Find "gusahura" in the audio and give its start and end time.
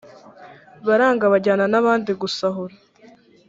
2.21-2.75